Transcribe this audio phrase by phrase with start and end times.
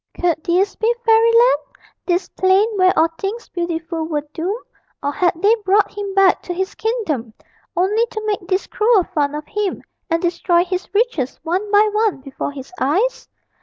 [0.19, 1.59] Could this be Fairyland,
[2.07, 4.65] this plain where all things beautiful were doomed
[5.03, 7.35] or had they brought him back to his kingdom
[7.77, 12.19] only to make this cruel fun of him, and destroy his riches one by one
[12.21, 13.29] before his eyes?